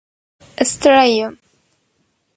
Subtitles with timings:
[0.71, 1.33] ستړی یم